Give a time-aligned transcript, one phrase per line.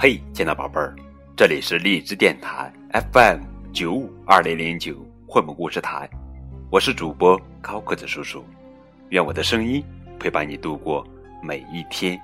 [0.00, 0.94] 嘿，亲爱的宝贝儿，
[1.34, 2.72] 这里是荔枝电台
[3.12, 3.40] FM
[3.72, 6.08] 九五二零零九绘本故事台，
[6.70, 8.44] 我是主播高个子叔叔，
[9.08, 9.82] 愿我的声音
[10.16, 11.04] 陪伴你度过
[11.42, 12.16] 每一天。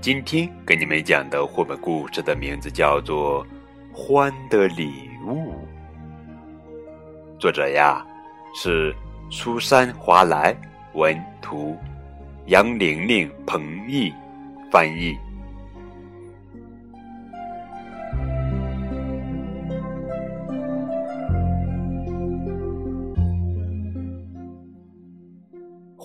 [0.00, 3.46] 今天给你们讲的绘本故事的名字叫做
[3.92, 5.52] 《欢的礼物》，
[7.38, 8.02] 作者呀
[8.54, 8.96] 是
[9.30, 10.56] 苏珊·华莱，
[10.94, 11.76] 文图，
[12.46, 14.10] 杨玲玲、彭毅
[14.70, 15.14] 翻译。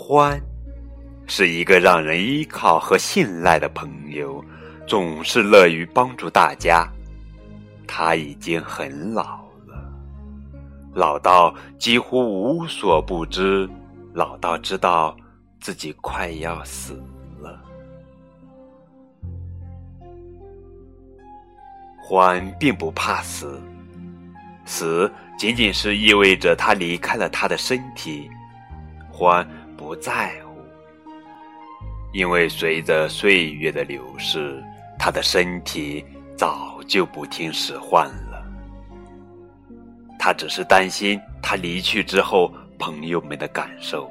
[0.09, 0.41] 欢，
[1.25, 4.41] 是一个让人依靠和信赖的朋友，
[4.87, 6.89] 总是乐于帮助大家。
[7.85, 9.93] 他已经很老了，
[10.93, 13.69] 老到几乎无所不知，
[14.13, 15.13] 老到知道
[15.59, 16.93] 自己快要死
[17.41, 17.61] 了。
[21.97, 23.61] 欢并不怕死，
[24.63, 28.31] 死仅仅是意味着他离开了他的身体。
[29.11, 29.45] 欢。
[29.77, 30.59] 不在乎，
[32.11, 34.61] 因为随着岁月的流逝，
[34.97, 36.03] 他的身体
[36.35, 38.43] 早就不听使唤了。
[40.17, 44.09] 他只是担心他离去之后朋友们的感受。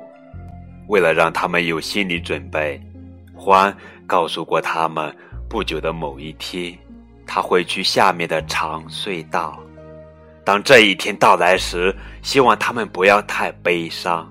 [0.88, 2.80] 为了让他们有心理准备，
[3.34, 5.14] 欢告诉过他们，
[5.48, 6.78] 不久的某一天，
[7.26, 9.58] 他会去下面的长隧道。
[10.44, 11.92] 当这一天到来时，
[12.22, 14.30] 希望他们不要太悲伤。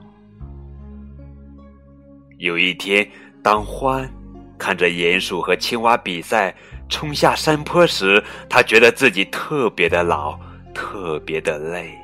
[2.37, 3.07] 有一天，
[3.41, 4.09] 当欢
[4.57, 6.53] 看着鼹鼠和青蛙比赛
[6.89, 10.37] 冲下山坡时，他觉得自己特别的老，
[10.73, 11.97] 特别的累。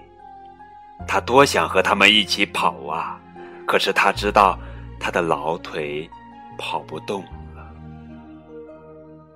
[1.07, 3.19] 他多想和他们一起跑啊！
[3.67, 4.57] 可是他知道
[4.99, 6.09] 他的老腿
[6.57, 7.23] 跑不动
[7.55, 7.69] 了。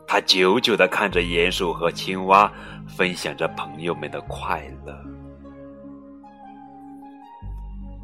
[0.08, 2.52] 他久久的看着鼹鼠和青蛙
[2.88, 4.96] 分享着朋友们的快乐。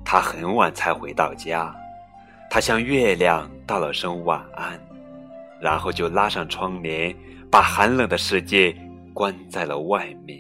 [0.03, 1.73] 他很晚才回到家。
[2.53, 4.77] 他向月亮道了声晚安，
[5.61, 7.15] 然后就拉上窗帘，
[7.49, 8.75] 把寒冷的世界
[9.13, 10.37] 关在了外面。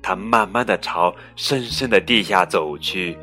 [0.00, 3.18] 他慢慢的朝深深的地下走去，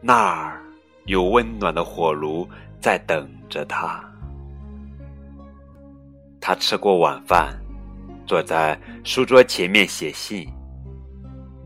[0.00, 0.60] 那儿
[1.04, 2.48] 有温暖的火炉
[2.80, 4.04] 在等着他。
[6.40, 7.56] 他吃过晚饭，
[8.26, 10.48] 坐在书桌前面写信。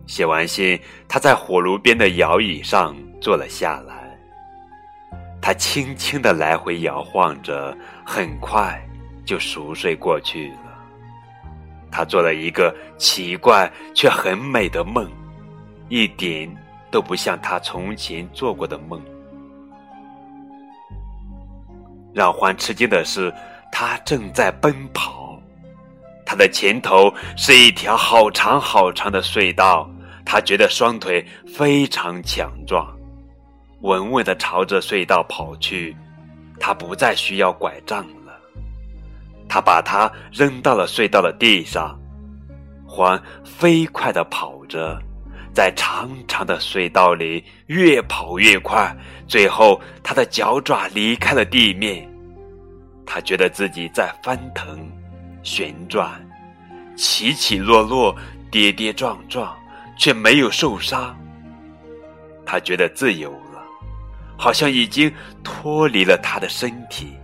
[0.07, 0.79] 写完信，
[1.09, 3.94] 他在火炉边的摇椅上坐了下来。
[5.45, 8.83] 他轻轻的来回摇晃着，很快
[9.27, 10.75] 就熟睡过去了。
[11.91, 15.07] 他做了一个奇怪却很美的梦，
[15.91, 16.51] 一点
[16.91, 18.99] 都不像他从前做过的梦。
[22.15, 23.31] 让欢吃惊的是，
[23.71, 25.39] 他正在奔跑，
[26.25, 29.87] 他的前头是一条好长好长的隧道，
[30.25, 32.94] 他觉得双腿非常强壮。
[33.85, 35.95] 稳稳的朝着隧道跑去，
[36.59, 38.33] 他不再需要拐杖了。
[39.47, 41.95] 他把它扔到了隧道的地上，
[42.87, 44.99] 欢飞快的跑着，
[45.53, 48.91] 在长长的隧道里越跑越快，
[49.29, 52.11] 最后他的脚爪离开了地面。
[53.05, 54.81] 他觉得自己在翻腾、
[55.43, 56.11] 旋转、
[56.97, 58.17] 起起落落、
[58.51, 59.55] 跌跌撞撞，
[59.99, 61.15] 却没有受伤。
[62.47, 63.31] 他觉得自由。
[64.37, 65.13] 好像已经
[65.43, 67.15] 脱离了他的身体。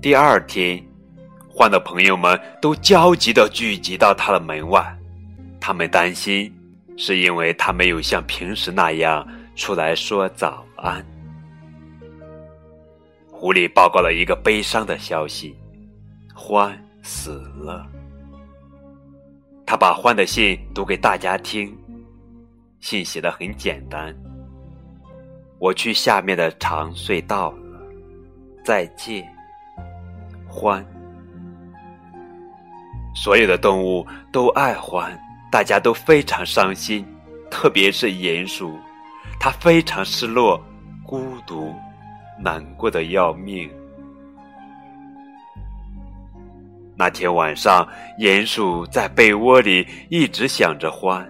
[0.00, 0.84] 第二天，
[1.48, 4.84] 欢的朋友们都焦急的聚集到他的门外，
[5.58, 6.54] 他们担心
[6.96, 9.26] 是因为他没有像平时那样
[9.56, 11.04] 出来说早安。
[13.30, 15.56] 狐狸报告了一个悲伤的消息：
[16.34, 17.86] 欢死了。
[19.74, 21.76] 他把欢的信读给大家听，
[22.78, 24.14] 信写的很简单。
[25.58, 27.80] 我去下面的长隧道了，
[28.64, 29.28] 再见，
[30.46, 30.86] 欢。
[33.16, 37.04] 所有的动物都爱欢，大家都非常伤心，
[37.50, 38.78] 特别是鼹鼠，
[39.40, 40.64] 它非常失落、
[41.04, 41.74] 孤独、
[42.38, 43.68] 难过的要命。
[46.96, 47.88] 那天晚上，
[48.20, 51.28] 鼹鼠在被窝里一直想着欢，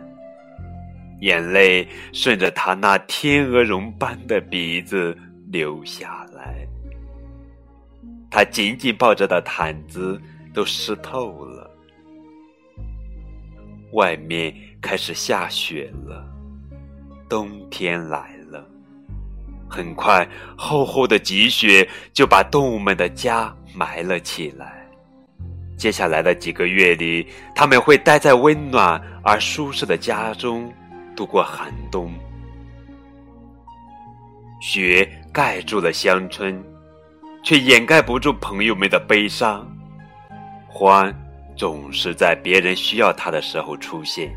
[1.20, 5.16] 眼泪顺着他那天鹅绒般的鼻子
[5.50, 6.66] 流下来。
[8.30, 10.20] 他紧紧抱着的毯子
[10.52, 11.70] 都湿透了。
[13.92, 14.52] 外面
[14.82, 16.26] 开始下雪了，
[17.28, 18.68] 冬天来了。
[19.70, 20.28] 很快，
[20.58, 24.83] 厚厚的积雪就把动物们的家埋了起来。
[25.76, 30.72] 接下来的几个月里，他们会待在温暖而舒适的家中，
[31.14, 32.12] 度过寒冬。
[34.60, 36.62] 雪盖住了乡村，
[37.42, 39.68] 却掩盖不住朋友们的悲伤。
[40.66, 41.14] 欢
[41.54, 44.34] 总是在别人需要他的时候出现，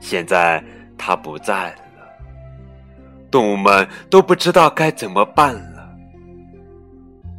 [0.00, 0.62] 现在
[0.96, 2.04] 他不在了，
[3.30, 5.71] 动物们都不知道该怎么办。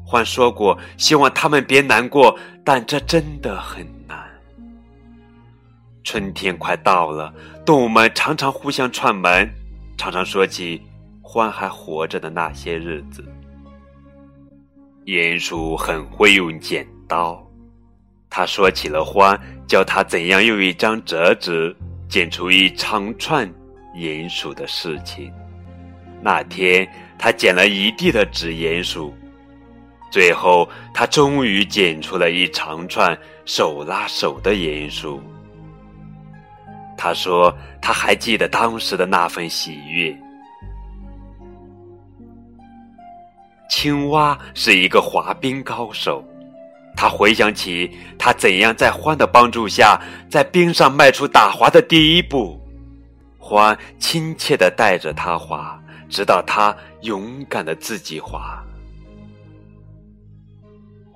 [0.06, 4.18] 欢说过，希望他们别难过，但这真的很难。
[6.04, 7.34] 春天快到了，
[7.66, 9.50] 动物们常常互相串门，
[9.98, 10.82] 常常说起
[11.22, 13.24] 欢还活着的那些日子。
[15.06, 17.42] 鼹鼠很会用剪刀，
[18.30, 21.76] 他说起了欢教他怎样用一张折纸
[22.08, 23.50] 剪出一长串
[23.96, 25.32] 鼹鼠的事情。
[26.22, 29.14] 那天，他剪了一地的纸鼹鼠。
[30.14, 35.20] 最后，他终于剪出了一长串手拉手的鼹鼠。
[36.96, 37.52] 他说
[37.82, 40.16] ：“他还记得当时的那份喜悦。”
[43.68, 46.24] 青蛙是一个滑冰高手，
[46.96, 47.90] 他回想起
[48.20, 50.00] 他怎样在獾的帮助下，
[50.30, 52.62] 在冰上迈出打滑的第一步。
[53.40, 58.64] 獾亲切的带着他滑，直到他勇敢的自己滑。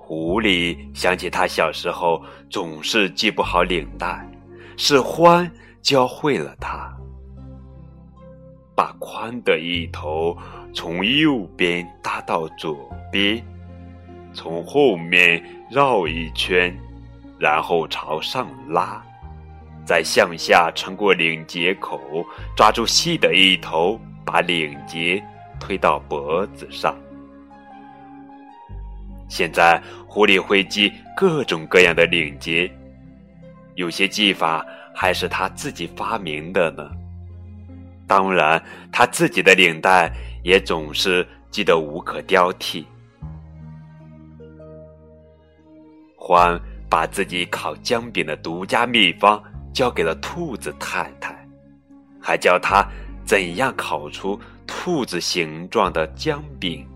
[0.08, 4.26] 狐狸想起他小时候总是系不好领带，
[4.74, 5.46] 是獾
[5.82, 6.90] 教会了他，
[8.74, 10.34] 把宽的一头
[10.72, 13.44] 从右边搭到左边，
[14.32, 16.74] 从后面绕一圈，
[17.38, 19.04] 然后朝上拉，
[19.84, 22.00] 再向下穿过领结口，
[22.56, 25.22] 抓住细的一头，把领结
[25.60, 26.96] 推到脖子上。
[29.28, 32.70] 现在，狐狸会系各种各样的领结，
[33.74, 34.64] 有些系法
[34.94, 36.90] 还是他自己发明的呢。
[38.06, 40.10] 当然，他自己的领带
[40.42, 42.84] 也总是系得无可挑剔。
[46.16, 46.58] 欢
[46.88, 49.42] 把自己烤姜饼的独家秘方
[49.74, 51.46] 交给了兔子太太，
[52.20, 52.86] 还教他
[53.26, 56.86] 怎样烤出兔子形状的姜饼。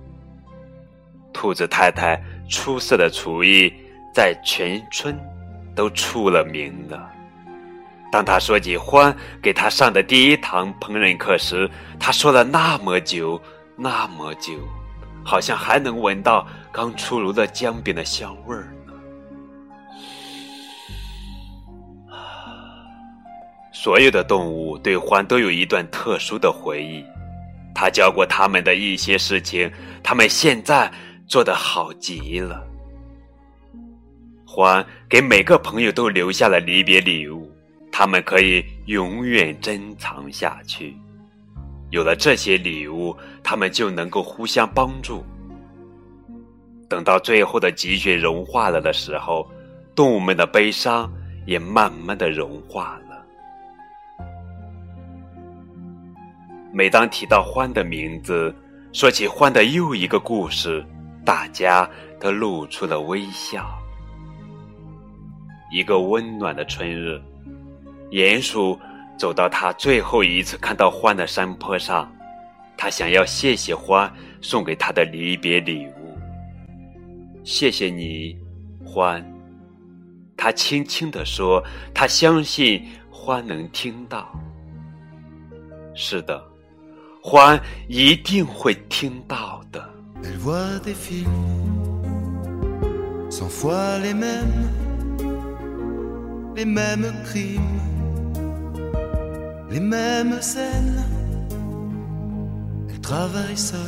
[1.43, 2.17] 兔子太太
[2.49, 3.75] 出色的厨艺
[4.15, 5.19] 在全村
[5.75, 6.97] 都出了名的。
[8.13, 9.13] 当他说起欢
[9.43, 11.69] 给他上的第一堂烹饪课时，
[11.99, 13.43] 他说了那么久，
[13.75, 14.53] 那么久，
[15.25, 18.93] 好像还能闻到刚出炉的姜饼的香味儿呢。
[23.73, 27.05] 所有的动物对欢都有一段特殊的回忆，
[27.75, 29.69] 他教过他们的一些事情，
[30.05, 30.89] 他们现在。
[31.33, 32.63] 做得好极了。
[34.45, 37.51] 欢给每个朋友都留下了离别礼物，
[37.91, 40.95] 他们可以永远珍藏下去。
[41.89, 45.25] 有了这些礼物，他们就能够互相帮助。
[46.87, 49.51] 等到最后的积雪融化了的时候，
[49.95, 51.11] 动物们的悲伤
[51.47, 53.25] 也慢慢的融化了。
[56.75, 58.55] 每当提到欢的名字，
[58.93, 60.85] 说起欢的又一个故事。
[61.25, 61.89] 大家
[62.21, 63.79] 都露出了微笑。
[65.71, 67.21] 一个温暖的春日，
[68.11, 68.79] 鼹鼠
[69.17, 72.13] 走到他最后一次看到欢的山坡上，
[72.77, 76.19] 他想要谢谢欢送给他的离别礼物。
[77.45, 78.37] 谢谢你，
[78.85, 79.25] 欢。
[80.37, 81.63] 他轻轻地说
[81.95, 84.29] ：“他相信欢能听到。”
[85.95, 86.43] 是的，
[87.23, 89.92] 欢一定会听到的。
[90.25, 91.29] Elle voit des films,
[93.29, 94.71] cent fois les mêmes,
[96.57, 97.81] les mêmes crimes,
[99.71, 101.05] les mêmes scènes.
[102.89, 103.81] Elle travaille seule,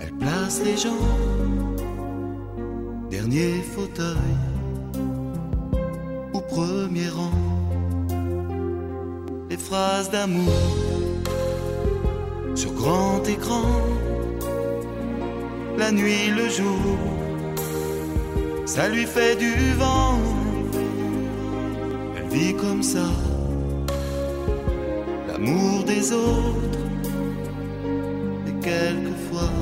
[0.00, 1.06] elle place les gens,
[3.10, 4.36] dernier fauteuil
[6.32, 7.30] ou premier rang.
[9.50, 10.52] Les phrases d'amour
[12.54, 13.62] sur grand écran
[15.78, 16.98] la nuit, le jour,
[18.66, 20.18] ça lui fait du vent.
[22.16, 23.08] Elle vit comme ça,
[25.28, 26.78] l'amour des autres,
[28.48, 29.52] et quelquefois,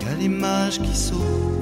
[0.00, 1.59] y a l'image qui saute.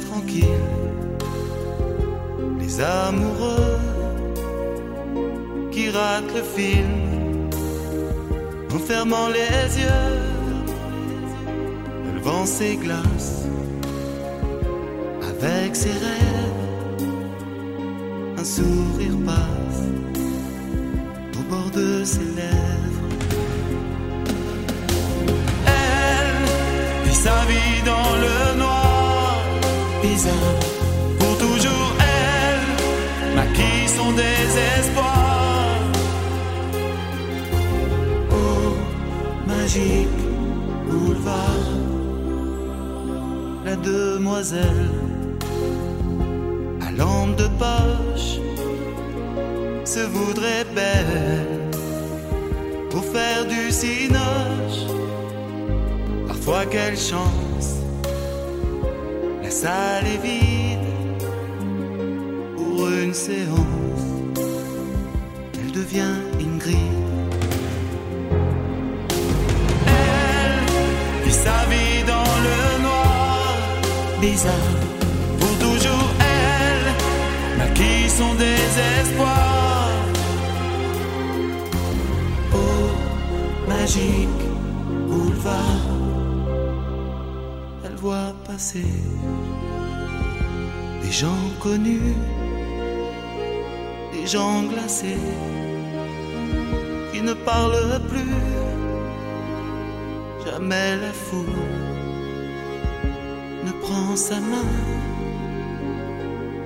[0.00, 0.44] Tranquille
[2.60, 3.78] les amoureux
[5.70, 7.50] qui ratent le film
[8.74, 10.32] en fermant les yeux.
[12.24, 13.46] Vend ses glaces
[15.20, 17.08] avec ses rêves.
[18.38, 19.82] Un sourire passe
[21.36, 22.71] au bord de ses lèvres.
[30.14, 35.78] Pour toujours, elle maquille son désespoir.
[38.30, 38.76] Oh,
[39.46, 40.08] magique
[40.86, 41.66] boulevard,
[43.64, 44.90] la demoiselle
[46.86, 48.38] à lampe de poche
[49.86, 51.70] se voudrait belle
[52.90, 54.84] pour faire du cinoche.
[56.28, 57.71] Parfois, quelle chance,
[59.52, 60.88] salle est vide
[62.56, 64.06] pour une séance.
[65.58, 66.94] Elle devient Ingrid.
[69.86, 70.58] Elle
[71.24, 73.56] vit sa vie dans le noir,
[74.20, 74.76] bizarre.
[75.38, 79.90] Pour toujours, elle maquille son désespoir.
[82.54, 82.88] Oh,
[83.68, 84.42] magique
[85.08, 85.84] boulevard,
[88.02, 88.92] voit passer
[91.02, 92.16] des gens connus,
[94.12, 95.24] des gens glacés
[97.12, 98.40] qui ne parlent plus.
[100.44, 101.68] Jamais la foule
[103.66, 104.72] ne prend sa main,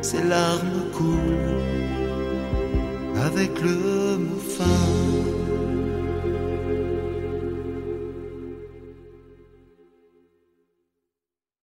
[0.00, 1.60] ses larmes coulent
[3.26, 5.35] avec le mot fin.